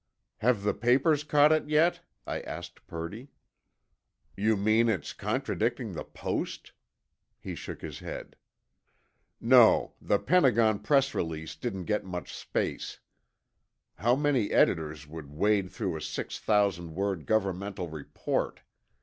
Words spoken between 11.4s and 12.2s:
didn't get